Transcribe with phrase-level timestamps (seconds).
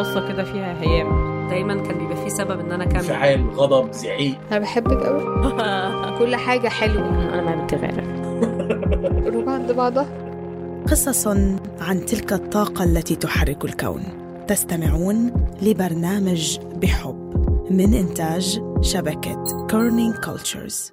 [0.00, 1.30] بقصة كده فيها هيام.
[1.48, 2.96] دايما كان بيبقى في سبب إن أنا أكمل.
[2.96, 4.38] انفعال غضب زعيق.
[4.50, 5.22] أنا بحبك قوي
[6.18, 7.08] كل حاجة حلوة.
[7.08, 8.20] أنا ما بدي غيرك.
[9.26, 10.06] قلوب عند بعضها.
[10.90, 11.26] قصص
[11.80, 14.02] عن تلك الطاقة التي تحرك الكون.
[14.48, 15.32] تستمعون
[15.62, 17.30] لبرنامج بحب
[17.70, 20.92] من إنتاج شبكة Kerning Cultures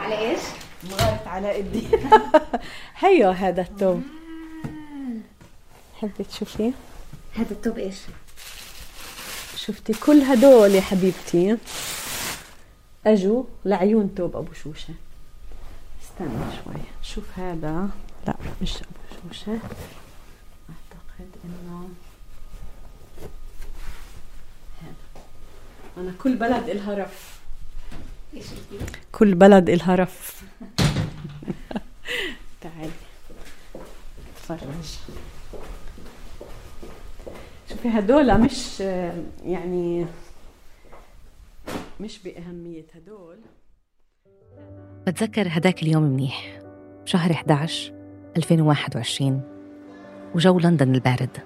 [0.00, 0.40] على إيش؟
[0.84, 1.88] مغرة على إيدي.
[3.02, 4.02] هيو هذا التوب
[5.94, 6.72] حبي تشوفيه؟
[7.34, 7.96] هذا التوب إيش؟
[9.56, 11.56] شفتي كل هدول يا حبيبتي؟
[13.06, 14.94] اجوا لعيون توب أبو شوشة.
[16.02, 16.82] استنى شوي.
[17.02, 17.88] شوف هذا.
[18.26, 19.52] لا مش أبو شوشة.
[20.70, 21.88] أعتقد إنه
[25.96, 27.40] أنا كل بلد إلها رف.
[28.34, 28.46] إيش
[29.12, 30.42] كل بلد إلها رف.
[32.60, 32.90] تعالي
[34.36, 34.58] اتفرج
[37.70, 38.80] شوفي هدول مش
[39.44, 40.06] يعني
[42.00, 42.84] مش بأهمية.
[42.94, 43.38] هدول.
[45.06, 46.60] بتذكر هداك اليوم منيح.
[47.04, 47.92] بشهر 11
[48.36, 49.42] 2021
[50.34, 51.38] وجو لندن البارد.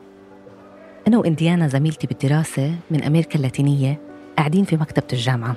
[1.08, 4.05] أنا وإنديانا زميلتي بالدراسة من أمريكا اللاتينية
[4.38, 5.56] قاعدين في مكتبة الجامعة.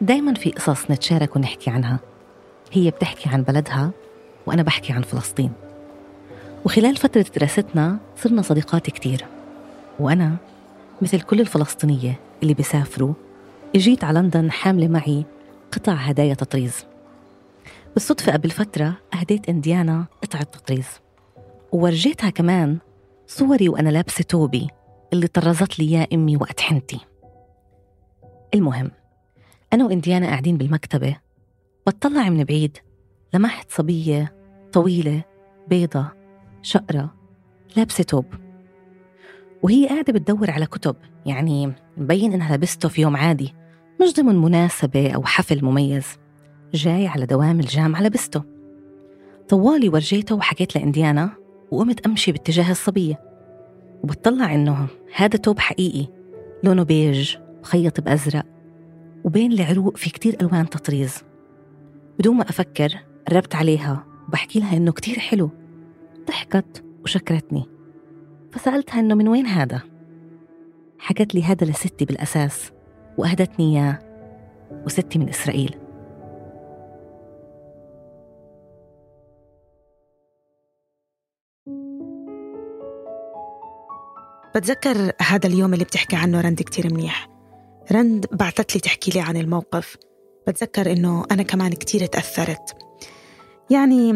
[0.00, 2.00] دايما في قصص نتشارك ونحكي عنها.
[2.72, 3.90] هي بتحكي عن بلدها
[4.46, 5.52] وأنا بحكي عن فلسطين.
[6.64, 9.26] وخلال فترة دراستنا صرنا صديقات كتير.
[9.98, 10.36] وأنا
[11.02, 13.14] مثل كل الفلسطينية اللي بيسافروا
[13.74, 15.24] إجيت على لندن حاملة معي
[15.72, 16.84] قطع هدايا تطريز.
[17.94, 20.86] بالصدفة قبل فترة أهديت إنديانا قطعة تطريز.
[21.72, 22.78] وورجيتها كمان
[23.26, 24.68] صوري وأنا لابسة توبي
[25.12, 26.98] اللي طرزت لي إياه أمي وقت حنتي.
[28.54, 28.90] المهم
[29.72, 31.16] أنا وإنديانا قاعدين بالمكتبة
[31.86, 32.78] بطلع من بعيد
[33.34, 34.34] لمحت صبية
[34.72, 35.24] طويلة
[35.68, 36.06] بيضة
[36.62, 37.14] شقرة
[37.76, 38.24] لابسة توب.
[39.62, 40.96] وهي قاعدة بتدور على كتب
[41.26, 43.54] يعني مبين إنها لبسته في يوم عادي
[44.02, 46.06] مش ضمن مناسبة أو حفل مميز
[46.74, 48.42] جاي على دوام الجامعة لبسته
[49.48, 51.30] طوالي ورجيته وحكيت لإنديانا
[51.70, 53.20] وقمت أمشي باتجاه الصبية.
[54.02, 56.06] وبتطلع إنه هذا توب حقيقي
[56.64, 57.36] لونه بيج.
[57.62, 58.46] مخيط بأزرق
[59.24, 61.22] وبين العروق في كتير ألوان تطريز.
[62.18, 65.50] بدون ما أفكر قربت عليها وبحكي لها إنه كتير حلو.
[66.28, 67.64] ضحكت وشكرتني.
[68.52, 69.82] فسألتها إنه من وين هذا؟
[70.98, 72.72] حكت لي هذا لستي بالأساس
[73.18, 73.98] وأهدتني إياه
[74.86, 75.78] وستي من إسرائيل.
[84.54, 87.31] بتذكر هذا اليوم اللي بتحكي عنه رند كتير منيح.
[87.92, 89.96] رند بعتت لي تحكي لي عن الموقف.
[90.46, 92.76] بتذكر إنه أنا كمان كتير تأثرت.
[93.70, 94.12] يعني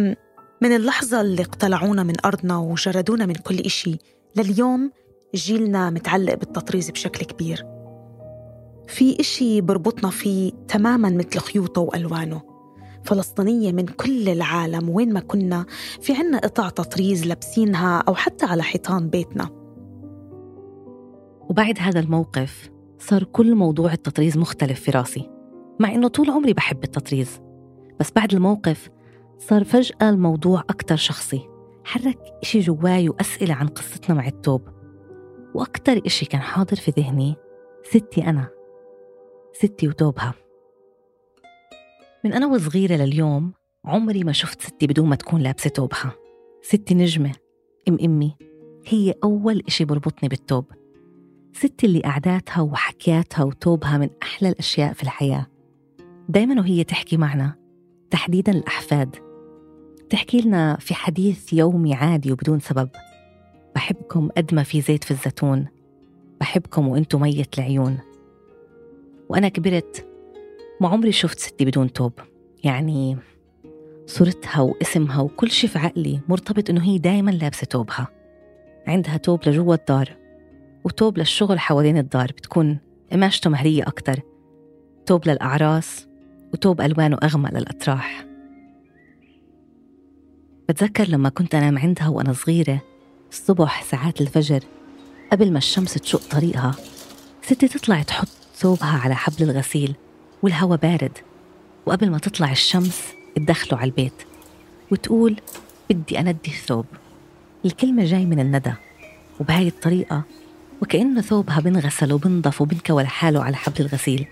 [0.62, 3.99] من اللحظة اللي اقتلعونا من أرضنا وجردونا من كل إشي
[4.37, 4.91] لليوم
[5.34, 7.66] جيلنا متعلق بالتطريز بشكل كبير.
[8.88, 12.43] في إشي بربطنا فيه تماما مثل خيوطه وألوانه.
[13.04, 15.66] فلسطينية من كل العالم وين ما كنا
[16.00, 19.48] في عنا قطع تطريز لابسينها أو حتى على حيطان بيتنا.
[21.48, 25.31] وبعد هذا الموقف صار كل موضوع التطريز مختلف في راسي
[25.81, 27.41] مع إنه طول عمري بحب التطريز.
[28.01, 28.91] بس بعد الموقف
[29.39, 31.49] صار فجأة الموضوع أكتر شخصي
[31.84, 34.62] حرك إشي جواي وأسئلة عن قصتنا مع التوب.
[35.55, 37.37] وأكتر إشي كان حاضر في ذهني
[37.83, 38.49] ستي أنا
[39.53, 40.34] ستي وتوبها.
[42.25, 43.53] من أنا وصغيرة لليوم
[43.84, 46.13] عمري ما شفت ستي بدون ما تكون لابسة توبها.
[46.63, 47.33] ستي نجمة
[47.89, 48.37] أم أمي
[48.87, 50.65] هي أول إشي بربطني بالتوب.
[51.56, 55.47] ستي اللي قعداتها وحكياتها وتوبها من أحلى الأشياء في الحياة.
[56.28, 57.55] دايما وهي تحكي معنا
[58.11, 59.17] تحديدا الأحفاد.
[60.11, 62.89] تحكي لنا في حديث يومي عادي وبدون سبب.
[63.75, 65.66] بحبكم قد ما في زيت في الزيتون.
[66.41, 67.98] بحبكم وإنتم ميت العيون.
[69.28, 70.09] وأنا كبرت
[70.81, 72.13] ما عمري شفت ستي بدون توب.
[72.65, 73.16] يعني
[74.07, 78.09] صورتها واسمها وكل شي في عقلي مرتبط إنه هي دايما لابسة توبها.
[78.86, 80.26] عندها توب لجوا الدار.
[80.86, 82.78] وتوب للشغل حوالين الدار بتكون
[83.12, 84.21] قماشته مهرية أكتر.
[85.06, 86.06] توب للأعراس
[86.53, 88.27] وتوب ألوانه أغمق للأطراح.
[90.68, 92.80] بتذكر لما كنت أنام عندها وأنا صغيرة
[93.30, 94.60] الصبح ساعات الفجر
[95.33, 96.74] قبل ما الشمس تشق طريقها
[97.42, 99.94] ستي تطلع تحط ثوبها على حبل الغسيل
[100.42, 101.18] والهوا بارد.
[101.86, 103.03] وقبل ما تطلع الشمس
[103.36, 104.22] تدخله على البيت
[104.91, 105.36] وتقول
[105.91, 106.86] بدي أندي الثوب.
[107.65, 108.72] الكلمة جاي من الندى
[109.41, 110.22] وبهاي الطريقة
[110.83, 114.27] وكأنه ثوبها بنغسل وبنضف وبنكوى لحاله على حبل الغسيل.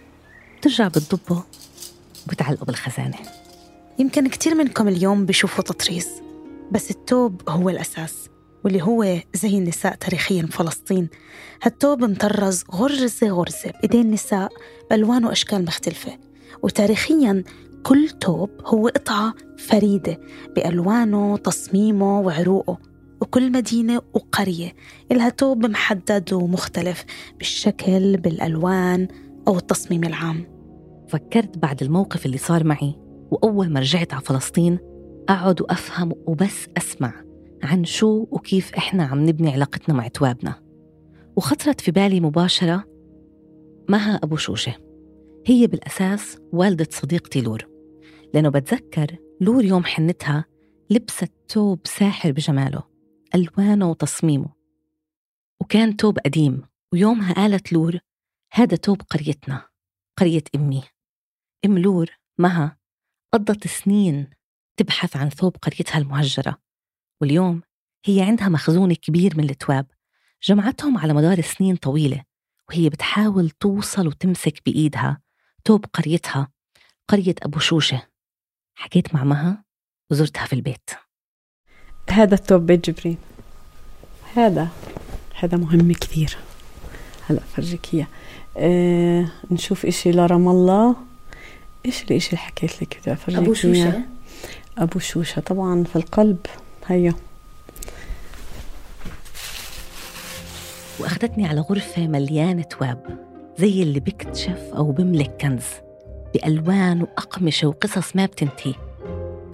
[0.58, 1.42] بترجع بتضبه
[2.26, 3.16] وبتعلقه بالخزانة.
[3.98, 6.08] يمكن كتير منكم اليوم بيشوفوا تطريز
[6.72, 8.28] بس التوب هو الأساس
[8.64, 11.08] واللي هو زي النساء تاريخيا بفلسطين
[11.62, 14.52] هالتوب مطرز غرزة غرزة بإيدين النساء
[14.90, 16.18] بألوان وأشكال مختلفة.
[16.62, 17.44] وتاريخيا
[17.82, 20.20] كل توب هو قطعة فريدة
[20.56, 22.78] بألوانه تصميمه وعروقه.
[23.24, 24.72] وكل مدينة وقرية
[25.12, 27.04] إلها توب محدد ومختلف
[27.38, 29.08] بالشكل بالألوان
[29.48, 30.46] أو التصميم العام.
[31.08, 32.94] فكرت بعد الموقف اللي صار معي
[33.30, 34.78] وأول ما رجعت على فلسطين
[35.28, 37.24] أقعد وأفهم وبس أسمع
[37.62, 40.54] عن شو وكيف إحنا عم نبني علاقتنا مع توابنا.
[41.36, 42.84] وخطرت في بالي مباشرة
[43.88, 44.74] مها أبو شوشة.
[45.46, 47.66] هي بالأساس والدة صديقتي لور.
[48.34, 50.44] لأنه بتذكر لور يوم حنتها
[50.90, 52.93] لبست توب ساحر بجماله.
[53.34, 54.52] ألوانه وتصميمه.
[55.60, 57.98] وكان توب قديم ويومها قالت لور
[58.52, 59.68] هذا توب قريتنا
[60.16, 60.82] قرية أمي.
[61.64, 62.78] أم لور مها
[63.32, 64.30] قضت سنين
[64.76, 66.58] تبحث عن ثوب قريتها المهجرة.
[67.20, 67.62] واليوم
[68.04, 69.86] هي عندها مخزون كبير من التواب
[70.42, 72.24] جمعتهم على مدار سنين طويلة
[72.68, 75.22] وهي بتحاول توصل وتمسك بإيدها
[75.64, 76.52] توب قريتها
[77.08, 78.08] قرية أبو شوشة.
[78.74, 79.64] حكيت مع مها
[80.10, 81.03] وزرتها في البيت.
[82.10, 83.16] هذا التوب بيت جبرين
[84.34, 84.68] هذا
[85.40, 86.36] هذا مهم كثير.
[87.28, 88.06] هلا فرجيك إياه.
[88.56, 90.96] آه نشوف إشي لرام الله.
[91.86, 93.54] إيش الإشي اللي حكيت لك بدي أفرجيك أبو إياه.
[93.54, 94.02] شوشة
[94.78, 96.38] أبو شوشة طبعا في القلب.
[96.86, 97.14] هيا.
[101.00, 103.18] وأخذتني على غرفة مليانة تواب
[103.58, 105.64] زي اللي بيكتشف أو بملك كنز
[106.34, 108.74] بألوان وأقمشة وقصص ما بتنتهي.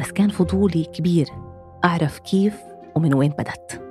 [0.01, 1.29] بس كان فضولي كبير.
[1.85, 2.55] أعرف كيف
[2.95, 3.83] ومن وين بدت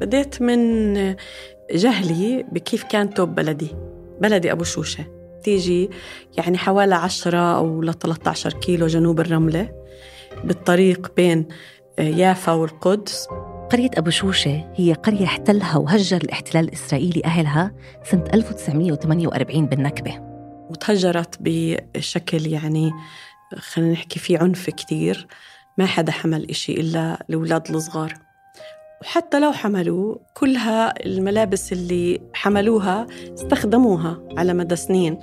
[0.00, 0.94] بديت من
[1.72, 3.76] جهلي بكيف كان توب بلدي
[4.20, 5.04] بلدي أبو شوشة.
[5.42, 5.90] تيجي
[6.38, 9.72] يعني حوالي 10 أو ل 13 كيلو جنوب الرملة
[10.44, 11.48] بالطريق بين
[11.98, 13.28] يافا والقدس.
[13.70, 17.72] قرية أبو شوشة هي قرية احتلها وهجر الاحتلال الإسرائيلي أهلها
[18.04, 20.20] سنة 1948 بالنكبة.
[20.70, 22.90] وتهجرت بشكل يعني
[23.56, 25.26] خلينا نحكي في عنف كتير.
[25.78, 28.14] ما حدا حمل إشي إلا الأولاد الصغار.
[29.02, 35.18] وحتى لو حملوا كلها الملابس اللي حملوها استخدموها على مدى سنين.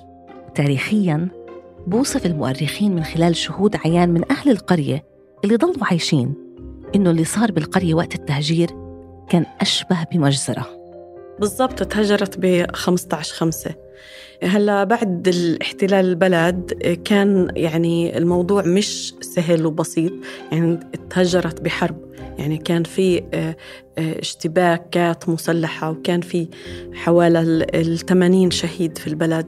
[0.55, 1.29] تاريخياً
[1.87, 5.03] بوصف المؤرخين من خلال شهود عيان من أهل القرية
[5.43, 6.33] اللي ضلوا عايشين
[6.95, 8.69] إنه اللي صار بالقرية وقت التهجير
[9.29, 10.76] كان أشبه بمجزرة.
[11.39, 13.75] بالضبط تهجرت ب 15 5
[14.43, 16.73] هلا بعد الاحتلال البلد
[17.05, 20.13] كان يعني الموضوع مش سهل وبسيط.
[20.51, 20.79] يعني
[21.09, 22.07] تهجرت بحرب.
[22.37, 23.55] يعني كان في آه،
[23.97, 26.47] آه، اشتباكات مسلحة وكان في
[26.93, 27.39] حوالي
[27.73, 29.47] ال 80 شهيد في البلد.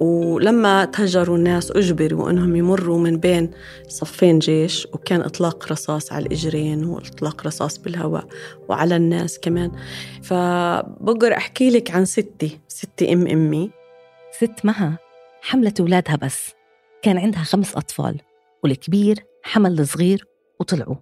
[0.00, 3.50] ولما تهجروا الناس أجبروا أنهم يمروا من بين
[3.88, 8.26] صفين جيش وكان إطلاق رصاص على الإجرين وإطلاق رصاص بالهواء
[8.68, 9.72] وعلى الناس كمان.
[10.22, 13.70] فبقدر أحكي لك عن ستي ستي أم أمي.
[14.38, 14.98] ست مها
[15.42, 16.52] حملت أولادها بس.
[17.02, 18.20] كان عندها خمس أطفال
[18.64, 20.26] والكبير حمل الصغير
[20.60, 20.96] وطلعوا.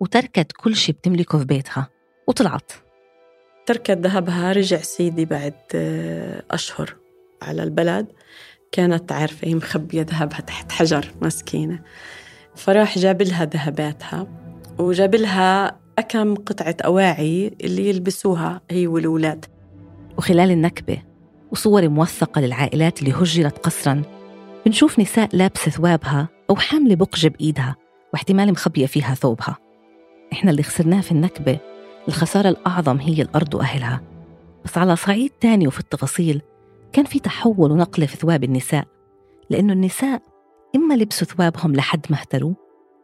[0.00, 1.88] وتركت كل شي بتملكه في بيتها
[2.26, 2.72] وطلعت.
[3.66, 7.01] تركت ذهبها رجع سيدي بعد آه، أشهر.
[7.42, 8.06] على البلد
[8.72, 11.80] كانت عارفة هي مخبية ذهبها تحت حجر مسكينة.
[12.54, 14.26] فراح جاب لها ذهباتها
[14.78, 19.44] وجاب لها أكم قطعة أواعي اللي يلبسوها هي والأولاد.
[20.18, 20.98] وخلال النكبة
[21.52, 24.02] وصور موثقة للعائلات اللي هجرت قسرا
[24.66, 27.76] بنشوف نساء لابسة ثوابها أو حاملة بقجة بإيدها
[28.12, 29.56] واحتمال مخبية فيها ثوبها.
[30.32, 31.58] إحنا اللي خسرناه في النكبة
[32.08, 34.00] الخسارة الأعظم هي الأرض وأهلها.
[34.64, 36.42] بس على صعيد تاني وفي التفاصيل
[36.92, 38.84] كان في تحول ونقلة في ثواب النساء
[39.50, 40.22] لأنه النساء
[40.76, 42.54] إما لبسوا ثوابهم لحد ما اهتروا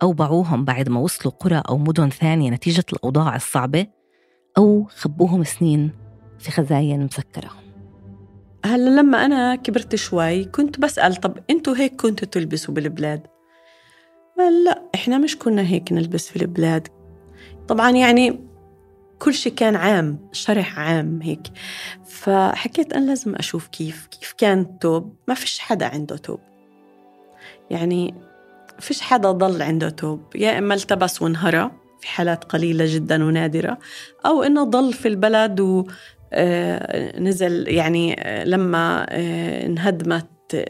[0.02, 3.86] أو باعوهم بعد ما وصلوا قرى أو مدن ثانية نتيجة الأوضاع الصعبة
[4.58, 5.92] أو خبوهم سنين
[6.38, 7.50] في خزاين مسكرة.
[8.64, 13.26] هلا لما أنا كبرت شوي كنت بسأل طب أنتوا هيك كنتوا تلبسوا بالبلاد؟
[14.64, 16.88] لا إحنا مش كنا هيك نلبس في البلاد.
[17.68, 18.47] طبعا يعني
[19.18, 21.42] كل شيء كان عام شرح عام هيك.
[22.04, 26.40] فحكيت أنا لازم أشوف كيف كيف كان التوب ما فيش حدا عنده توب.
[27.70, 28.14] يعني
[28.78, 30.20] فيش حدا ضل عنده توب.
[30.34, 31.70] يا إما التبس وانهرى
[32.00, 33.78] في حالات قليلة جدا ونادرة
[34.26, 35.86] أو إنه ضل في البلد و
[36.32, 40.66] آه، نزل يعني آه، لما آه، انهدمت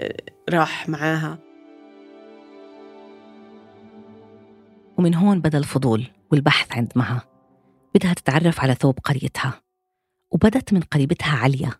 [0.51, 1.39] راح معاها.
[4.99, 7.38] ومن هون بدأ الفضول والبحث عند مها.
[7.95, 9.63] بدها تتعرف على ثوب قريتها
[10.31, 11.73] وبدت من قريبتها عليا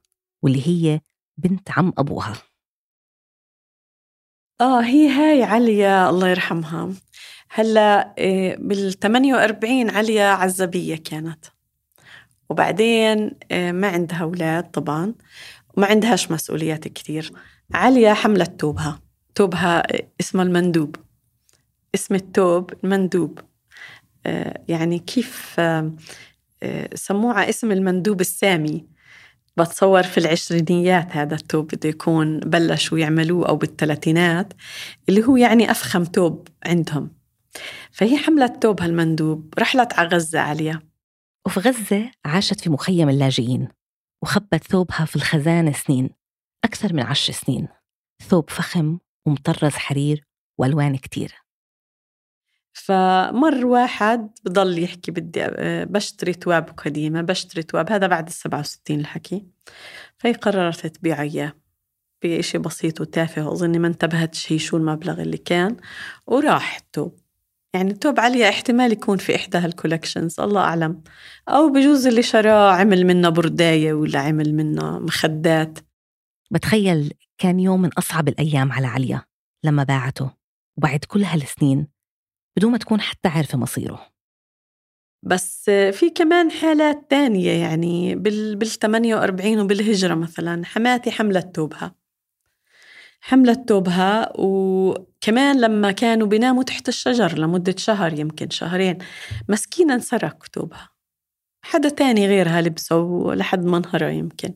[0.43, 1.01] واللي هي
[1.37, 2.37] بنت عم أبوها.
[4.61, 6.93] آه هي هاي عليا الله يرحمها.
[7.51, 11.45] هلأ إيه، بال 48 عليا عزبية كانت.
[12.49, 15.15] وبعدين إيه، ما عندها أولاد طبعا
[15.77, 17.33] وما عندهاش مسؤوليات كثير
[17.75, 19.01] عليا حملت توبها.
[19.35, 19.83] توبها
[20.21, 20.97] اسمه المندوب.
[21.95, 23.39] اسم التوب المندوب.
[23.39, 23.48] آه،
[24.69, 25.93] يعني كيف آه،
[26.63, 28.87] آه، سموها اسم المندوب السامي.
[29.57, 34.53] بتصور في العشرينيات هذا التوب بده يكون بلشوا يعملوه أو بالثلاثينات
[35.09, 37.11] اللي هو يعني أفخم توب عندهم.
[37.91, 40.83] فهي حملت توب هالمندوب رحلت على غزة عليها
[41.47, 43.69] وفي غزة عاشت في مخيم اللاجئين
[44.23, 46.11] وخبت ثوبها في الخزانة سنين
[46.65, 47.69] أكثر من عشر سنين.
[48.29, 50.25] ثوب فخم ومطرز حرير
[50.59, 51.35] وألوان كتير.
[52.79, 59.01] فمر واحد بضل يحكي بدي آه، بشتري تواب قديمة بشتري تواب هذا بعد السبعة وستين
[59.01, 59.47] الحكي.
[60.19, 61.53] فهي قررت تبيع إياه
[62.25, 65.77] بشيء بسيط وتافه وأظني ما انتبهتش هي شو المبلغ اللي كان
[66.27, 67.19] وراح التوب.
[67.75, 71.03] يعني التوب عليا احتمال يكون في إحدى هال collections الله أعلم.
[71.49, 75.79] أو بجوز اللي شراه عمل منه برداية ولا عمل منه مخدات.
[76.51, 79.23] بتخيل كان يوم من أصعب الأيام على عليا
[79.65, 80.31] لما باعته
[80.77, 81.98] وبعد كل هالسنين
[82.57, 84.07] بدون ما تكون حتى عارفة مصيره.
[85.23, 91.95] بس في كمان حالات تانية يعني بال بال 48 وبالهجرة مثلا حماتي حملت توبها.
[93.21, 98.99] حملت توبها وكمان لما كانوا بيناموا تحت الشجر لمدة شهر يمكن شهرين
[99.49, 100.91] مسكينة انسرق توبها.
[101.63, 104.55] حدا تاني غيرها لبسه لحد ما انهرى يمكن.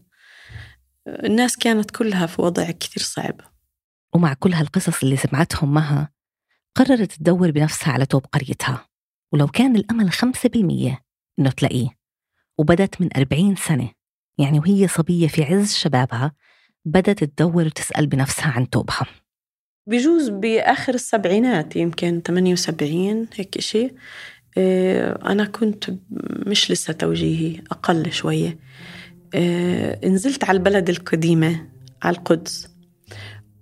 [1.07, 3.41] الناس كانت كلها في وضع كثير صعب.
[4.15, 6.13] ومع كل هالقصص اللي سمعتهم معها
[6.75, 8.89] قررت تدور بنفسها على توب قريتها.
[9.33, 11.01] ولو كان الأمل خمسة بالمية
[11.39, 11.89] إنه تلاقيه.
[12.59, 13.91] وبدت من أربعين سنة.
[14.39, 16.33] يعني وهي صبية في عز شبابها
[16.85, 19.07] بدت تدور وتسأل بنفسها عن توبها.
[19.87, 23.95] بجوز بآخر السبعينات يمكن 78 هيك شيء
[24.59, 25.91] آه، أنا كنت
[26.47, 28.59] مش لسه توجيهي أقل شوية.
[29.35, 31.69] آه، نزلت على البلد القديمة
[32.03, 32.72] على القدس.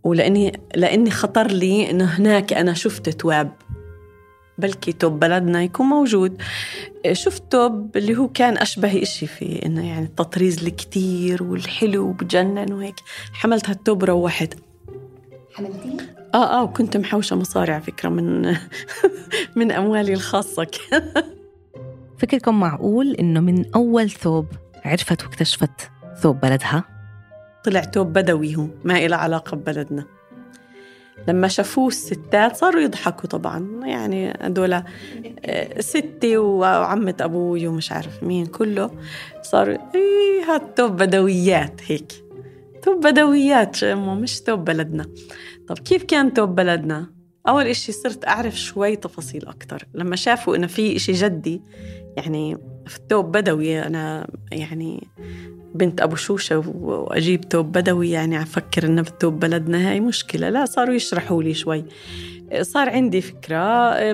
[0.04, 3.52] ولاني لأني خطر لي إنه هناك أنا شفت تواب.
[4.58, 6.42] بلكي توب بلدنا يكون موجود.
[7.12, 12.96] شفت توب اللي هو كان أشبه إشي في إنه يعني التطريز الكتير والحلو بجنن وهيك.
[13.32, 14.54] حملت هالتوب روحت.
[15.54, 18.56] حملتيه؟ آه آه وكنت محوشة مصاري على فكرة من
[19.56, 20.66] من أموالي الخاصة.
[22.18, 24.46] فكركم معقول إنه من أول ثوب
[24.84, 25.90] عرفت واكتشفت
[26.22, 26.99] ثوب بلدها؟
[27.64, 30.04] طلع توب بدوي هو ما إله علاقة ببلدنا.
[31.28, 34.82] لما شافوه الستات صاروا يضحكوا طبعا يعني هدول
[35.44, 38.90] آه، ستي وعمة أبوي ومش عارف مين كله
[39.42, 42.12] صاروا إيه هاد توب بدويات هيك.
[42.82, 45.06] توب بدويات مش توب بلدنا.
[45.68, 47.06] طب كيف كان توب بلدنا؟
[47.48, 49.86] أول إشي صرت أعرف شوي تفاصيل أكتر.
[49.94, 51.62] لما شافوا إنه في إشي جدي
[52.20, 53.82] يعني في التوب بدوي.
[53.82, 55.08] أنا يعني
[55.74, 60.48] بنت أبو شوشة وأجيب توب بدوي يعني أفكر إنه بالتوب بلدنا هاي مشكلة.
[60.48, 61.84] لا صاروا يشرحوا لي شوي.
[62.60, 64.12] صار عندي فكرة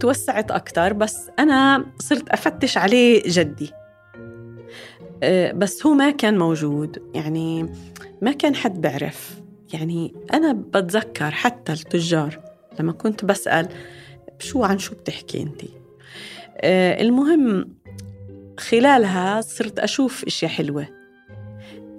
[0.00, 3.70] توسعت أكتر بس أنا صرت أفتش عليه جدي.
[5.54, 7.72] بس هو ما كان موجود يعني
[8.22, 9.40] ما كان حد بيعرف
[9.72, 12.40] يعني أنا بتذكر حتى التجار
[12.80, 13.68] لما كنت بسأل
[14.38, 15.62] شو عن شو بتحكي أنت
[16.64, 17.76] المهم
[18.60, 20.86] خلالها صرت أشوف أشياء حلوة.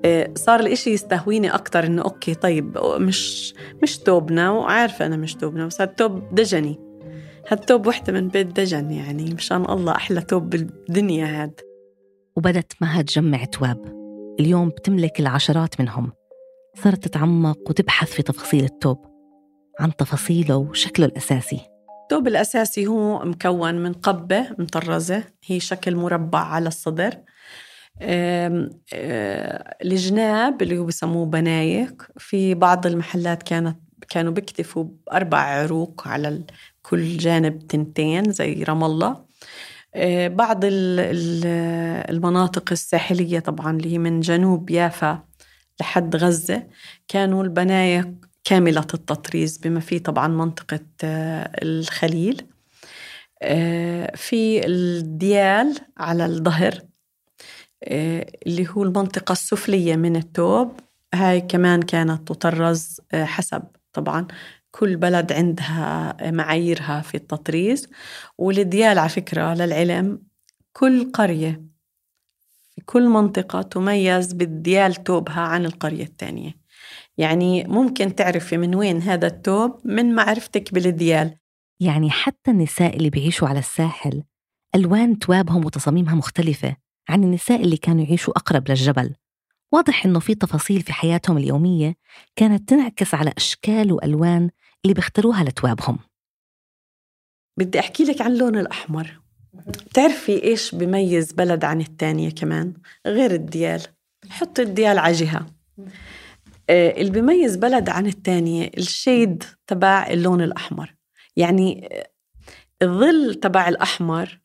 [0.05, 5.65] آه، صار الإشي يستهويني أكتر إنه أوكي طيب مش مش توبنا وعارفة أنا مش توبنا
[5.65, 6.79] بس هالتوب دجني.
[7.47, 11.59] هالتوب وحدة من بيت دجن يعني مشان الله أحلى توب بالدنيا هاد.
[12.35, 13.97] وبدت معها تجمع تواب.
[14.39, 16.11] اليوم بتملك العشرات منهم.
[16.83, 19.05] صارت تتعمق وتبحث في تفاصيل التوب
[19.79, 21.76] عن تفاصيله وشكله الأساسي.
[22.07, 27.13] الثوب الأساسي هو مكون من قبة مطرزة هي شكل مربع على الصدر.
[29.81, 33.77] الجناب اللي هو بسموه بنايك في بعض المحلات كانت
[34.09, 36.43] كانوا بيكتفوا بأربع عروق على
[36.81, 39.25] كل جانب تنتين زي رام الله.
[40.27, 40.59] بعض
[42.09, 45.23] المناطق الساحلية طبعا اللي هي من جنوب يافا
[45.79, 46.67] لحد غزة
[47.07, 52.45] كانوا البنايك كاملة التطريز بما فيه طبعا منطقة آه، الخليل.
[53.41, 56.81] آه، في الديال على الظهر
[57.83, 60.79] آه، اللي هو المنطقة السفلية من التوب.
[61.13, 63.63] هاي كمان كانت تطرز حسب
[63.93, 64.27] طبعا
[64.71, 67.87] كل بلد عندها معاييرها في التطريز.
[68.37, 70.21] والديال على فكرة للعلم
[70.73, 71.61] كل قرية
[72.75, 76.66] في كل منطقة تميز بالديال توبها عن القرية الثانية.
[77.17, 81.37] يعني ممكن تعرفي من وين هذا التوب؟ من معرفتك بالديال.
[81.79, 84.23] يعني حتى النساء اللي بيعيشوا على الساحل
[84.75, 86.75] ألوان توابهم وتصاميمها مختلفة
[87.09, 89.15] عن النساء اللي كانوا يعيشوا أقرب للجبل.
[89.71, 91.95] واضح إنه في تفاصيل في حياتهم اليومية
[92.35, 94.49] كانت تنعكس على أشكال وألوان
[94.85, 95.99] اللي بيختاروها لتوابهم.
[97.57, 99.19] بدي أحكي لك عن اللون الأحمر.
[99.53, 102.73] بتعرفي إيش بميز بلد عن التانية كمان؟
[103.07, 103.81] غير الديال.
[104.29, 105.45] حط الديال على جهة.
[106.69, 110.95] اللي بيميز بلد عن التانية الشيد تبع اللون الأحمر.
[111.35, 112.09] يعني آه،
[112.81, 114.39] الظل تبع الأحمر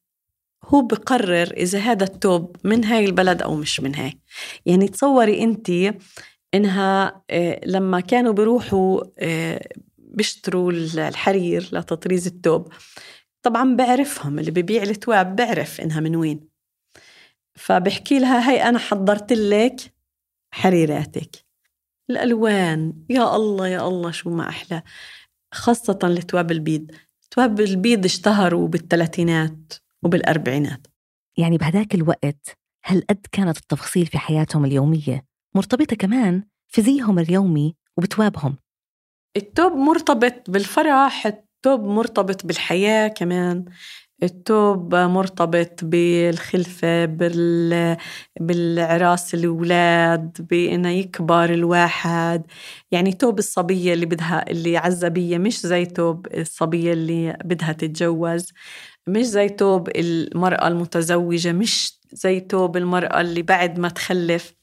[0.64, 4.20] هو بقرر إذا هذا التوب من هاي البلد أو مش من هاي.
[4.66, 5.70] يعني تصوري أنت
[6.54, 9.00] إنها آه، لما كانوا بيروحوا
[9.98, 12.72] بيشتروا الحرير لتطريز التوب
[13.42, 16.48] طبعا بعرفهم اللي ببيع التواب بعرف إنها من وين.
[17.54, 19.80] فبحكي لها هي أنا حضرت لك
[20.54, 21.51] حريراتك.
[22.12, 22.92] الألوان.
[23.10, 24.82] يا الله يا الله شو ما أحلى.
[25.54, 26.90] خاصة التواب البيض.
[27.30, 30.86] تواب البيض اشتهروا بالثلاثينات وبالأربعينات.
[31.36, 37.74] يعني بهداك الوقت هل قد كانت التفاصيل في حياتهم اليومية مرتبطة كمان في زيهم اليومي
[37.96, 38.56] وبتوابهم؟
[39.36, 43.64] التوب مرتبط بالفرح التوب مرتبط بالحياة كمان.
[44.22, 47.96] التوب مرتبط بالخلفة بال...
[48.40, 52.42] بالعراس الأولاد بإنه يكبر الواحد.
[52.90, 58.52] يعني توب الصبية اللي بدها اللي عزبية مش زي توب الصبية اللي بدها تتجوز.
[59.06, 64.54] مش زي توب المرأة المتزوجة مش زي توب المرأة اللي بعد ما تخلف.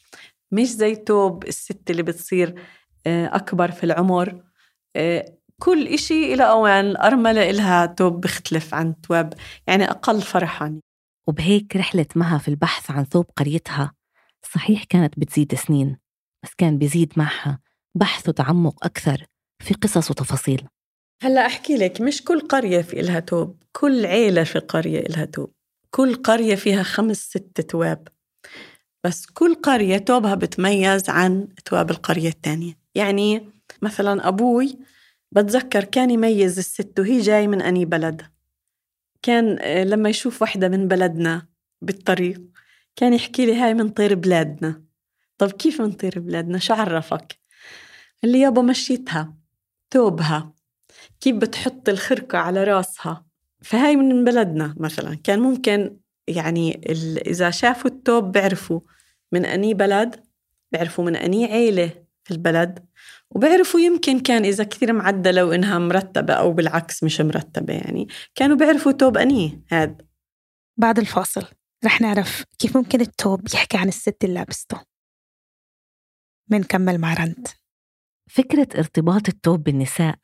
[0.51, 2.55] مش زي توب الست اللي بتصير
[3.07, 4.43] آه، أكبر في العمر.
[4.95, 9.33] آه، كل إشي إلى أوان الأرملة إلها توب بيختلف عن تواب
[9.67, 10.79] يعني أقل فرحا
[11.27, 13.93] وبهيك رحلة مها في البحث عن ثوب قريتها
[14.53, 15.97] صحيح كانت بتزيد سنين
[16.43, 17.59] بس كان بيزيد معها
[17.95, 19.25] بحث وتعمق أكثر
[19.63, 20.67] في قصص وتفاصيل.
[21.23, 25.51] هلأ أحكي لك مش كل قرية في إلها توب كل عيلة في قرية إلها توب
[25.91, 28.07] كل قرية فيها خمس ست تواب.
[29.03, 33.49] بس كل قرية توبها بتميز عن تواب القرية الثانية يعني
[33.81, 34.79] مثلا أبوي
[35.31, 38.21] بتذكر كان يميز الست وهي جاي من أني بلد.
[39.21, 41.47] كان آه، لما يشوف وحدة من بلدنا
[41.81, 42.41] بالطريق
[42.95, 44.83] كان يحكي لي هاي من طير بلادنا.
[45.37, 47.39] طب كيف من طير بلادنا؟ شو عرفك؟
[48.23, 49.33] اللي يابا مشيتها
[49.89, 50.53] توبها.
[51.21, 53.25] كيف بتحط الخرقة على راسها؟
[53.61, 55.15] فهاي من بلدنا مثلا.
[55.15, 56.81] كان ممكن يعني
[57.27, 58.79] إذا شافوا التوب بيعرفوا
[59.31, 60.25] من أني بلد
[60.71, 62.08] بيعرفوا من أني عيلة.
[62.29, 62.85] في البلد
[63.29, 68.91] وبعرفوا يمكن كان إذا كثير معدلة وإنها مرتبة أو بالعكس مش مرتبة يعني كانوا بيعرفوا
[68.91, 70.07] توب أنيه هاد.
[70.77, 71.45] بعد الفاصل
[71.85, 74.81] رح نعرف كيف ممكن التوب يحكي عن الست اللي لابسته.
[76.49, 77.47] منكمل مع رند
[78.29, 80.15] فكرة ارتباط التوب بالنساء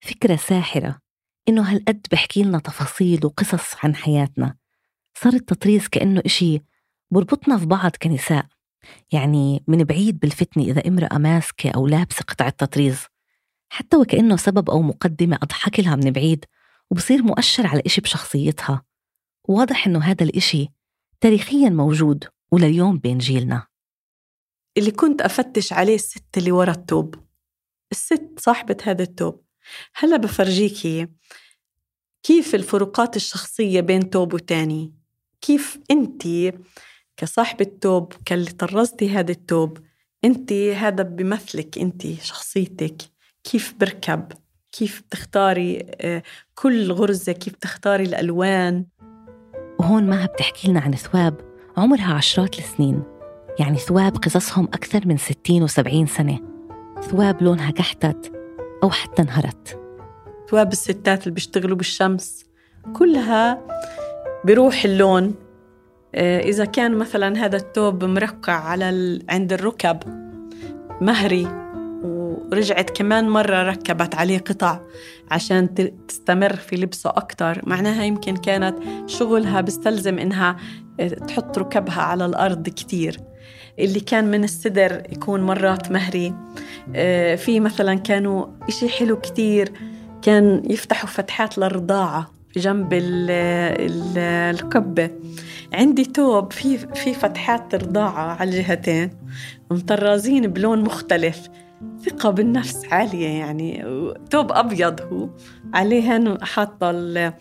[0.00, 0.98] فكرة ساحرة
[1.48, 4.56] إنه هالقد بحكي لنا تفاصيل وقصص عن حياتنا.
[5.18, 6.60] صار التطريز كأنه إشي
[7.10, 8.46] بربطنا في بعض كنساء.
[9.12, 12.98] يعني من بعيد بلفتنا إذا امرأة ماسكة أو لابسة قطعة تطريز
[13.68, 16.44] حتى وكأنه سبب أو مقدمة أضحك لها من بعيد
[16.90, 18.84] وبصير مؤشر على إشي بشخصيتها.
[19.44, 20.68] واضح إنه هذا الإشي
[21.20, 23.66] تاريخيا موجود ولليوم بين جيلنا.
[24.76, 27.14] اللي كنت أفتش عليه الست اللي ورا التوب.
[27.92, 29.44] الست صاحبة هذا التوب.
[29.94, 31.08] هلا بفرجيكي
[32.22, 34.94] كيف الفروقات الشخصية بين توب وتاني؟
[35.40, 36.26] كيف أنت
[37.18, 39.78] كصاحبة توب كاللي طرزتي هذا التوب
[40.24, 42.96] انت هذا بمثلك انت شخصيتك
[43.44, 44.32] كيف بركب
[44.72, 46.22] كيف بتختاري آه،
[46.54, 48.86] كل غرزة كيف بتختاري الألوان.
[49.78, 51.34] وهون ما بتحكي لنا عن ثواب
[51.76, 53.02] عمرها عشرات السنين.
[53.58, 56.40] يعني ثواب قصصهم أكثر من 60 و70 سنة.
[57.10, 58.32] ثواب لونها كحتت
[58.82, 59.80] أو حتى انهرت.
[60.50, 62.44] ثواب الستات اللي بيشتغلوا بالشمس
[62.96, 63.66] كلها
[64.44, 65.47] بروح اللون.
[66.14, 69.22] إذا كان مثلا هذا التوب مرقع على ال...
[69.28, 69.98] عند الركب
[71.00, 71.68] مهري
[72.02, 74.80] ورجعت كمان مرة ركبت عليه قطع
[75.30, 75.68] عشان
[76.08, 80.56] تستمر في لبسه أكتر معناها يمكن كانت شغلها بيستلزم إنها
[81.00, 83.20] آه، تحط ركبها على الأرض كتير.
[83.78, 86.34] اللي كان من السدر يكون مرات مهري.
[86.94, 89.72] آه، في مثلا كانوا إشي حلو كتير
[90.22, 92.88] كان يفتحوا فتحات للرضاعة جنب
[94.52, 95.10] القبة
[95.72, 99.10] عندي توب في في فتحات رضاعة على الجهتين
[99.70, 101.48] مطرازين بلون مختلف
[102.06, 103.84] ثقة بالنفس عالية يعني
[104.30, 105.28] توب أبيض هو.
[105.74, 107.32] عليهن حاطة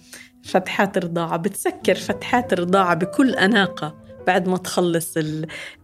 [0.43, 3.95] فتحات رضاعة بتسكر فتحات الرضاعة بكل أناقة
[4.27, 5.13] بعد ما تخلص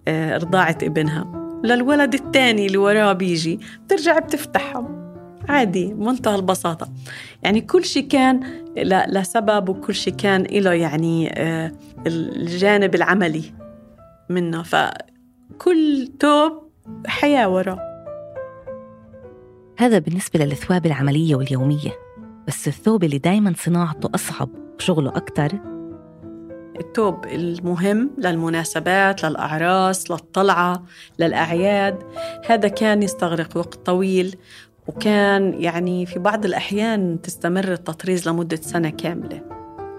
[0.07, 1.43] آه، رضاعة ابنها.
[1.63, 5.02] للولد الثاني اللي وراه بيجي بترجع بتفتحها
[5.49, 6.89] عادي منتهى البساطة.
[7.43, 8.43] يعني كل شيء كان
[9.07, 11.71] لسبب وكل شيء كان له يعني آه،
[12.07, 13.43] الجانب العملي
[14.29, 14.63] منه.
[14.63, 16.63] فكل توب
[17.07, 17.93] حياة وراه
[19.77, 21.91] هذا بالنسبة للثواب العملية واليومية.
[22.47, 25.51] بس الثوب اللي دايما صناعته أصعب وشغله أكتر؟
[26.79, 30.83] التوب المهم للمناسبات للأعراس للطلعة
[31.19, 32.03] للأعياد.
[32.45, 34.35] هذا كان يستغرق وقت طويل
[34.87, 39.41] وكان يعني في بعض الأحيان تستمر التطريز لمدة سنة كاملة.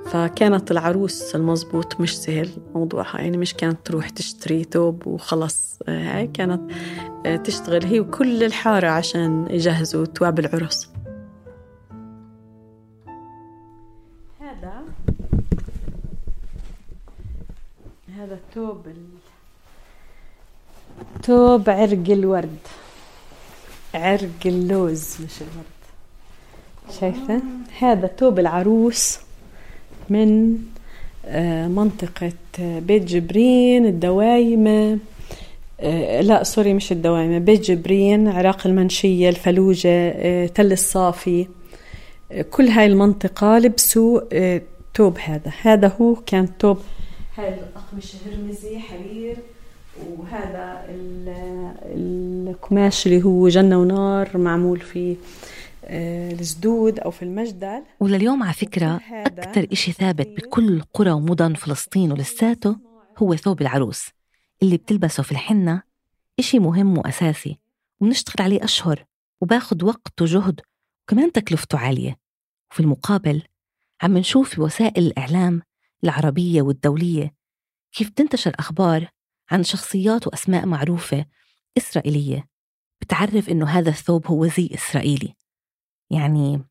[0.06, 5.78] فكانت العروس المزبوط مش سهل موضوعها يعني مش كانت تروح تشتري توب وخلص.
[5.88, 6.72] آه، هاي كانت
[7.26, 10.90] آه، تشتغل هي وكل الحارة عشان يجهزوا تواب العرس.
[14.40, 14.82] هذا
[18.16, 19.04] هذا توب ال...
[21.22, 22.58] توب عرق الورد.
[23.94, 25.74] عرق اللوز مش الورد.
[27.00, 27.42] شايفة؟
[27.78, 29.18] هذا توب العروس
[30.10, 30.58] من
[31.26, 34.98] آه، منطقة آه، بيت جبرين الدوايمة.
[35.80, 41.46] آه، لا sorry مش الدوايمة بيت جبرين عراق المنشية الفلوجة تل الصافي.
[42.50, 44.20] كل هاي المنطقة لبسوا
[44.94, 45.52] توب هذا.
[45.62, 46.78] هذا هو كان توب.
[47.36, 49.36] هاي الأقمشة هرمزي حرير.
[50.18, 51.74] وهذا ال-
[52.48, 55.16] القماش اللي هو جنة ونار معمول في
[55.84, 57.82] آه، الجدود أو في المجدل.
[58.00, 62.76] ولليوم على فكرة أكتر إشي ثابت بكل قرى ومدن فلسطين ولساته
[63.18, 64.08] هو ثوب العروس
[64.62, 65.82] اللي بتلبسه في الحنة
[66.38, 67.58] إشي مهم وأساسي
[68.00, 69.04] وبنشتغل عليه أشهر
[69.40, 70.60] وباخد وقت وجهد
[71.04, 72.16] وكمان تكلفته عالية.
[72.70, 73.42] وفي المقابل
[74.02, 75.62] عم نشوف في وسائل الإعلام
[76.04, 77.34] العربية والدولية
[77.92, 79.08] كيف تنتشر أخبار
[79.50, 81.26] عن شخصيات وأسماء معروفة
[81.78, 82.48] إسرائيلية
[83.00, 85.34] بتعرف إنه هذا الثوب هو زي إسرائيلي.
[86.10, 86.64] يعني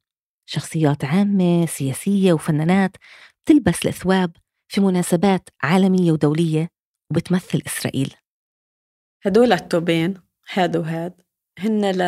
[0.46, 2.98] شخصيات عامة سياسية وفنانات
[3.46, 4.32] بتلبس الأثواب
[4.68, 6.70] في مناسبات عالمية ودولية
[7.12, 8.16] وبتمثل إسرائيل.
[9.26, 10.14] هدول التوبين
[10.54, 11.14] هاد وهاد
[11.60, 12.02] هن ل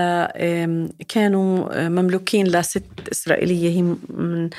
[1.07, 4.49] كانوا مملوكين لست إسرائيلية هي من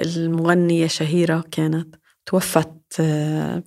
[0.00, 1.96] المغنية شهيرة كانت
[2.26, 3.62] توفت آه،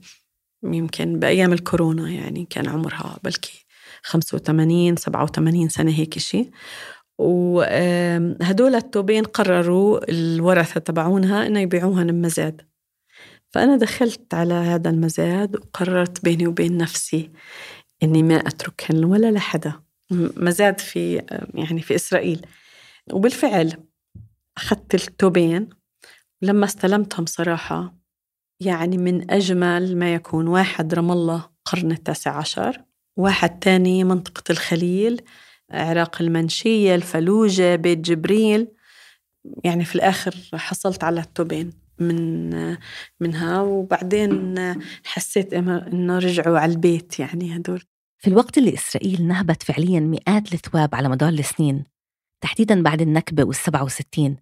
[0.63, 3.65] يمكن بأيام الكورونا يعني كان عمرها بلكي
[4.03, 6.51] 85 87 سنة هيك شيء
[7.17, 12.61] وهدول التوبين قرروا الورثة تبعونها إنه يبيعوهن بمزاد
[13.53, 17.31] فأنا دخلت على هذا المزاد وقررت بيني وبين نفسي
[18.03, 19.73] إني ما أتركهن ولا لحدا.
[20.11, 21.15] مزاد في
[21.53, 22.45] يعني في إسرائيل.
[23.11, 23.73] وبالفعل
[24.57, 25.69] أخذت التوبين.
[26.41, 28.02] لما استلمتهم صراحة
[28.65, 30.47] يعني من أجمل ما يكون.
[30.47, 32.81] واحد رام الله قرن التاسع عشر
[33.17, 35.21] واحد تاني منطقة الخليل
[35.71, 38.67] عراق المنشية الفلوجة بيت جبريل.
[39.63, 42.49] يعني في الآخر حصلت على التوبين من
[43.19, 43.61] منها.
[43.61, 44.55] وبعدين
[45.03, 47.83] حسيت إنه رجعوا على البيت يعني هدول.
[48.23, 51.83] في الوقت اللي إسرائيل نهبت فعليا مئات الثواب على مدار السنين
[52.41, 53.01] تحديدا بعد
[53.39, 54.37] والسبعة وستين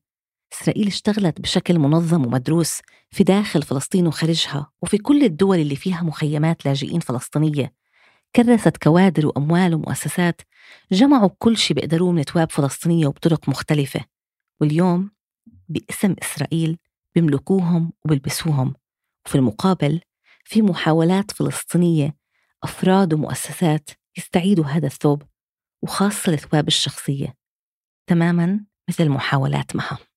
[0.54, 6.66] إسرائيل اشتغلت بشكل منظم ومدروس في داخل فلسطين وخارجها وفي كل الدول اللي فيها مخيمات
[6.66, 7.74] لاجئين فلسطينية.
[8.36, 10.42] كرست كوادر وأموال ومؤسسات
[10.92, 14.06] جمعوا كل شيء بيقدروه من ثواب فلسطينية وبطرق مختلفة.
[14.62, 15.12] واليوم
[15.70, 16.78] باسم إسرائيل
[17.16, 18.74] بيملكوهم وبيلبسوهم.
[19.26, 20.02] وفي المقابل
[20.46, 22.16] في محاولات فلسطينية
[22.64, 25.24] أفراد ومؤسسات يستعيدوا هذا الثوب
[25.84, 27.36] وخاصة الثواب الشخصية.
[28.08, 30.11] تماما مثل محاولات مها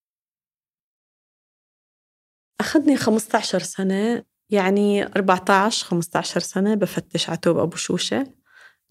[2.59, 8.27] أخذني 15 سنة يعني 14 15 سنة بفتش على توب أبو شوشة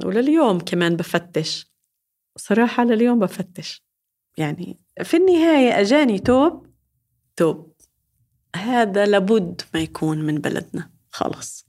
[0.05, 1.73] ولليوم كمان بفتش.
[2.37, 3.85] صراحة لليوم بفتش.
[4.37, 6.67] يعني في النهاية أجاني توب
[7.37, 7.75] توب.
[8.57, 10.91] هذا لابد ما يكون من بلدنا.
[11.11, 11.67] خلص.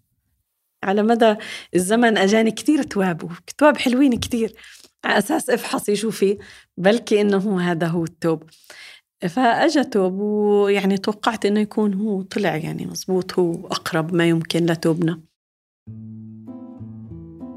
[0.83, 1.35] على مدى
[1.75, 4.53] الزمن أجاني كتير تواب وكتواب حلوين كتير.
[5.05, 6.37] على أساس أفحصي شوفي
[6.77, 8.43] بلكي إنه هذا هو التوب.
[9.27, 15.19] فأجا توب ويعني توقعت إنه يكون هو طلع يعني مزبوط هو أقرب ما يمكن لتوبنا.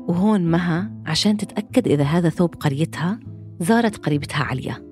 [0.09, 3.21] وهون مها عشان تتأكد إذا هذا ثوب قريتها
[3.61, 4.89] زارت قريبتها عليا.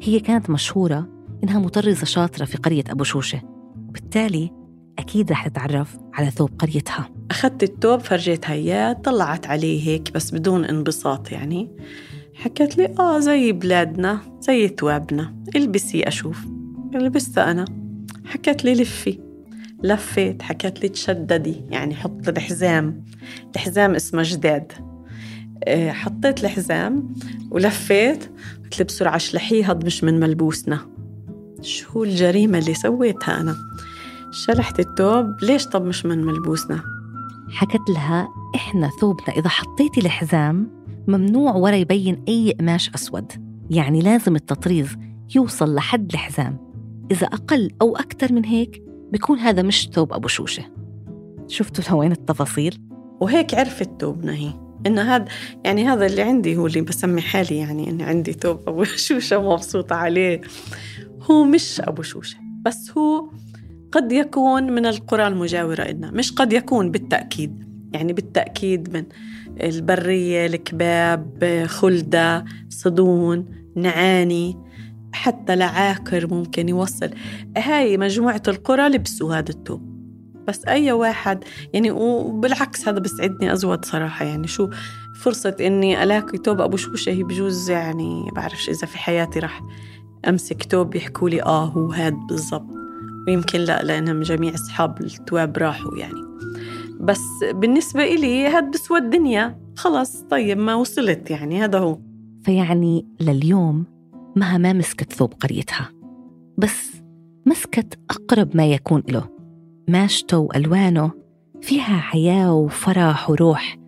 [0.00, 1.08] هي كانت مشهورة
[1.44, 3.42] إنها مطرزة شاطرة في قرية أبو شوشة.
[3.88, 4.50] وبالتالي
[4.98, 7.10] أكيد رح تتعرف على ثوب قريتها.
[7.30, 11.70] أخذت التوب فرجيتها إياه طلعت عليه هيك بس بدون انبساط يعني.
[12.40, 16.46] حكت لي آه زي بلادنا زي توابنا إلبسي أشوف.
[16.94, 17.64] لبستها أنا.
[18.24, 19.18] حكت لي لفي.
[19.82, 20.42] لفيت.
[20.42, 21.64] حكت لي تشددي.
[21.70, 23.04] يعني حط الحزام.
[23.54, 24.72] الحزام اسمه جداد.
[25.64, 27.14] آه، حطيت الحزام
[27.50, 28.30] ولفيت.
[28.64, 30.78] قلت لي بسرعة شلحيه هاد مش من ملبوسنا.
[31.62, 33.56] شو الجريمة اللي سويتها أنا؟
[34.32, 36.82] شلحت الثوب ليش طب مش من ملبوسنا؟
[37.50, 39.36] حكت لها إحنا ثوبنا.
[39.36, 43.32] إذا حطيتي الحزام ممنوع ورا يبين أي قماش أسود.
[43.70, 44.96] يعني لازم التطريز
[45.34, 46.58] يوصل لحد الحزام.
[47.10, 48.82] إذا أقل أو أكثر من هيك
[49.12, 50.64] بيكون هذا مش ثوب أبو شوشة.
[51.48, 52.78] شفتوا لوين التفاصيل؟
[53.20, 54.52] وهيك عرفت توبنا هي
[54.86, 55.24] إنه هذا
[55.64, 59.96] يعني هذا اللي عندي هو اللي بسمي حالي يعني إني عندي توب أبو شوشة مبسوطة
[59.96, 60.40] عليه.
[61.30, 63.30] هو مش أبو شوشة بس هو
[63.92, 66.10] قد يكون من القرى المجاورة إلنا.
[66.10, 67.69] مش قد يكون بالتأكيد.
[67.92, 69.04] يعني بالتأكيد من
[69.62, 74.56] البرية الكباب خلدة صدون نعاني
[75.12, 77.10] حتى لعاقر ممكن يوصل.
[77.56, 79.90] هاي مجموعة القرى لبسوا هذا التوب
[80.48, 84.24] بس أي واحد يعني وبالعكس هذا بسعدني أزود صراحة.
[84.24, 84.70] يعني شو
[85.20, 89.62] فرصة إني ألاقي توب أبو شوشة هي بجوز يعني بعرفش إذا في حياتي رح
[90.28, 92.70] أمسك توب يحكوا لي آه هو هاد بالضبط.
[93.28, 96.29] ويمكن لا لأنهم جميع أصحاب التواب راحوا يعني.
[97.00, 99.60] بس بالنسبة إلي هاد بسوى الدنيا.
[99.76, 101.98] خلص طيب ما وصلت يعني هذا هو.
[102.42, 103.84] فيعني لليوم
[104.36, 105.90] مها ما مسكت ثوب قريتها
[106.58, 106.90] بس
[107.46, 109.28] مسكت أقرب ما يكون له.
[109.88, 111.10] ماشته وألوانه
[111.60, 113.78] فيها حياة وفرح وروح.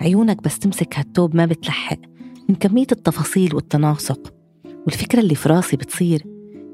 [0.00, 1.98] عيونك بس تمسك هالثوب ما بتلحق.
[2.48, 4.34] من كمية التفاصيل والتناسق
[4.86, 6.24] والفكرة اللي في راسي بتصير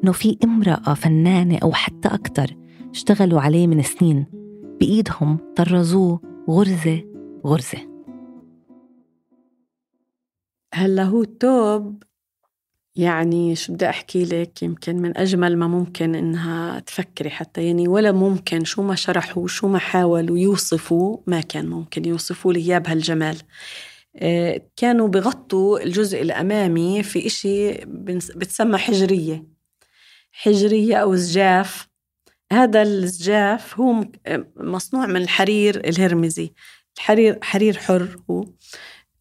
[0.04, 2.56] إنه في امرأة فنانة أو حتى أكتر
[2.90, 4.26] اشتغلوا عليه من سنين.
[4.80, 7.04] بإيدهم طرزوه غرزة
[7.46, 7.96] غرزة.
[10.74, 12.02] هلا هو التوب.
[12.96, 17.66] يعني شو بدي أحكي لك؟ يمكن من أجمل ما ممكن إنها تفكري حتى.
[17.66, 18.64] يعني ولا ممكن.
[18.64, 23.36] شو ما شرحوا شو ما حاولوا يوصفوا ما كان ممكن يوصفوا لي إياه بهالجمال.
[24.16, 27.72] آه، كانوا بغطوا الجزء الأمامي في إشي
[28.36, 29.44] بتسمى حجرية.
[30.32, 31.88] حجرية أو زجاف.
[32.52, 34.04] هذا السجاف هو
[34.56, 36.52] مصنوع من الحرير الهرمزي.
[36.96, 38.44] الحرير حرير حر هو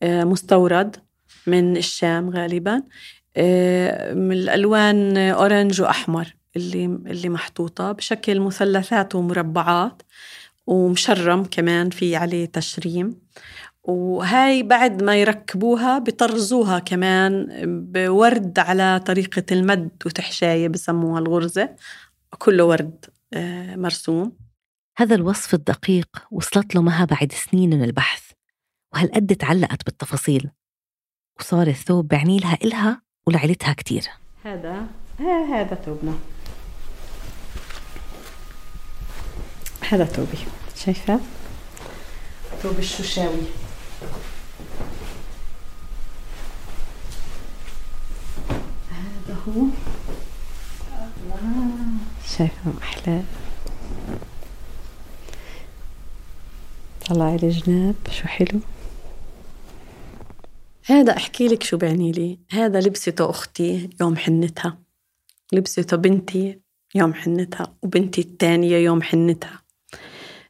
[0.04, 0.96] آه، مستورد
[1.48, 2.84] من الشام غالبا.
[3.38, 10.02] آه، من الألوان orange وأحمر اللي اللي محطوطة بشكل مثلثات ومربعات
[10.68, 13.20] ومشرم كمان في عليه تشريم.
[13.84, 17.48] وهاي بعد ما يركبوها بطرزوها كمان
[17.94, 21.76] بورد على طريقة المد وتحشاية بسموها الغرزة.
[22.40, 23.06] كله ورد.
[23.76, 24.38] مرسوم.
[24.98, 28.32] هذا الوصف الدقيق وصلت له مها بعد سنين من البحث
[28.94, 30.52] وهالقد تعلقت بالتفاصيل؟
[31.40, 34.04] وصار الثوب بعني لها إلها ولعيلتها كتير.
[34.44, 34.88] هذا
[35.20, 36.20] هذا ثوبنا.
[39.90, 40.38] هذا ثوبي.
[40.76, 41.20] شايفة؟
[42.62, 43.42] ثوب الشوشاوي.
[48.92, 49.66] هذا هو.
[52.38, 53.22] شايفة أحلى.
[57.10, 58.60] طلعي الجناب شو حلو؟
[60.86, 62.40] هذا أحكي لك شو بعني لي.
[62.52, 64.78] هذا لبسته أختي يوم حنتها.
[65.54, 66.60] لبسته بنتي
[66.96, 69.62] يوم حنتها وبنتي الثانية يوم حنتها.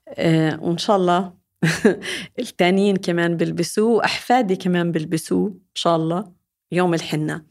[0.10, 1.34] آه وإن شاء الله
[2.40, 6.32] التانيين كمان بلبسوه وأحفادي كمان بلبسوه إن شاء الله
[6.72, 7.46] يوم الحنة.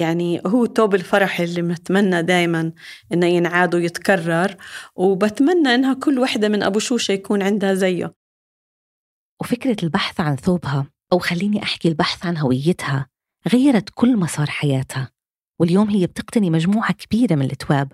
[0.00, 2.72] يعني هو توب الفرح اللي بنتمنى دايما
[3.12, 4.56] إنه ينعاد ويتكرر
[4.96, 8.14] وبتمنى إنها كل وحدة من أبو شوشة يكون عندها زيه.
[9.40, 13.06] وفكرة البحث عن ثوبها أو خليني أحكي البحث عن هويتها
[13.52, 15.10] غيرت كل مسار حياتها.
[15.60, 17.92] واليوم هي بتقتني مجموعة كبيرة من التواب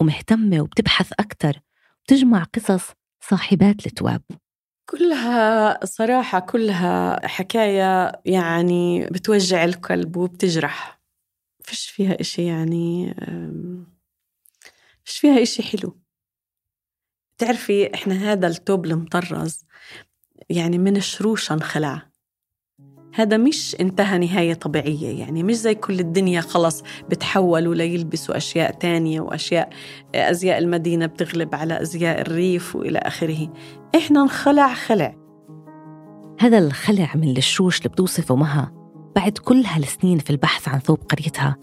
[0.00, 1.60] ومهتمة وبتبحث أكثر
[2.00, 4.22] وبتجمع قصص صاحبات التواب.
[4.90, 11.01] كلها صراحة كلها حكاية يعني بتوجع القلب وبتجرح.
[11.64, 13.14] فيش فيها إشي يعني
[15.04, 15.98] فيش فيها إشي حلو.
[17.38, 19.64] تعرفي إحنا هذا التوب المطرز
[20.50, 22.12] يعني من شروش انخلع.
[23.14, 29.20] هذا مش انتهى نهاية طبيعية يعني مش زي كل الدنيا خلص بتحولوا ليلبسوا أشياء تانية
[29.20, 29.70] وأشياء
[30.14, 33.52] أزياء المدينة بتغلب على أزياء الريف وإلى آخره.
[33.96, 35.16] إحنا انخلع خلع.
[36.40, 38.81] هذا الخلع من الشوش اللي بتوصفه مها
[39.16, 41.56] بعد كل هالسنين في البحث عن ثوب قريتها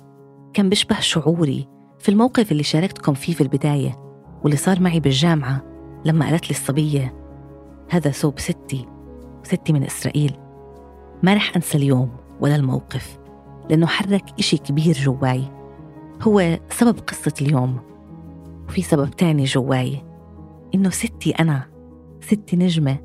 [0.53, 1.67] كان بيشبه شعوري
[1.99, 3.95] في الموقف اللي شاركتكم فيه في البداية
[4.43, 5.61] واللي صار معي بالجامعة
[6.05, 7.13] لما قالت لي الصبية
[7.89, 8.85] هذا ثوب ستي
[9.43, 10.37] ستي من إسرائيل.
[11.23, 12.09] ما رح أنسى اليوم
[12.41, 13.19] ولا الموقف
[13.69, 15.43] لأنه حرك إشي كبير جواي.
[16.21, 17.79] هو سبب قصة اليوم
[18.67, 20.03] وفي سبب تاني جواي
[20.75, 21.65] إنه ستي أنا
[22.21, 22.97] ستي نجمة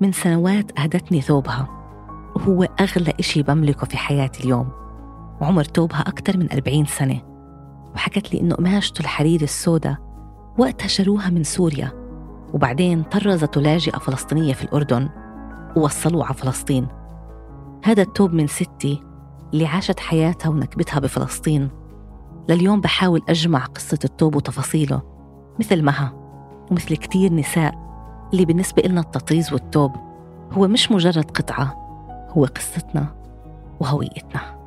[0.00, 1.81] من سنوات أهدتني ثوبها.
[2.36, 4.68] وهو أغلى إشي بملكه في حياتي اليوم.
[5.40, 7.20] وعمر ثوبها أكثر من 40 سنة.
[7.94, 9.96] وحكت لي إنه قماشته الحرير السوداء
[10.58, 11.92] وقتها شروها من سوريا.
[12.54, 15.08] وبعدين طرزته لاجئة فلسطينية في الأردن
[15.76, 16.86] ووصلوه على فلسطين.
[17.84, 19.02] هذا التوب من ستي
[19.54, 21.68] اللي عاشت حياتها ونكبتها بفلسطين.
[22.48, 25.02] لليوم بحاول أجمع قصة التوب وتفاصيله
[25.60, 26.12] مثل مها
[26.70, 27.74] ومثل كتير نساء
[28.32, 29.92] اللي بالنسبة إلنا التطريز والتوب
[30.52, 31.81] هو مش مجرد قطعة
[32.32, 33.06] هو قصتنا
[33.80, 34.62] وهويتنا.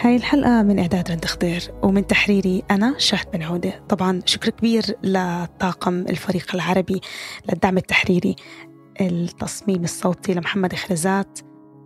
[0.00, 3.82] هاي الحلقة من إعداد رند خضير ومن تحريري أنا شهد بن عودة.
[3.88, 7.00] طبعا شكر كبير لطاقم الفريق العربي
[7.48, 8.36] للدعم التحريري
[9.00, 11.38] التصميم الصوتي لمحمد خرزات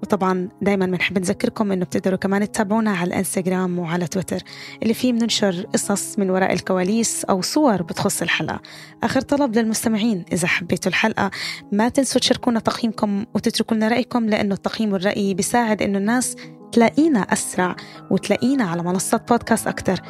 [0.02, 4.42] وطبعا دايما بنحب نذكركم إنه بتقدروا كمان تتابعونا على الإنستغرام وعلى تويتر
[4.82, 8.60] اللي فيه بننشر قصص من وراء الكواليس أو صور بتخص الحلقة.
[9.02, 11.30] آخر طلب للمستمعين إذا حبيتوا الحلقة
[11.72, 16.36] ما تنسوا تشاركونا تقييمكم وتتركوا لنا رأيكم لأنه التقييم والرأي بيساعد إنه الناس
[16.72, 17.76] تلاقينا أسرع
[18.10, 20.00] وتلاقينا على منصات بودكاست أكثر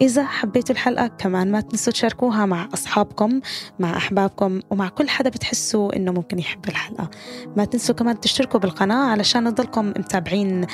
[0.00, 3.40] إذا حبيتوا الحلقة كمان ما تنسوا تشاركوها مع أصحابكم
[3.78, 7.10] مع أحبابكم ومع كل حدا بتحسوا إنه ممكن يحب الحلقة.
[7.56, 10.66] ما تنسوا كمان تشتركوا بالقناة علشان نضلكم متابعين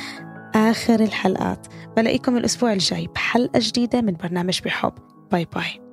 [0.55, 1.67] آخر الحلقات.
[1.97, 4.93] بلاقيكم الأسبوع الجاي بحلقة جديدة من برنامج بحب.
[5.33, 5.86] باي باي.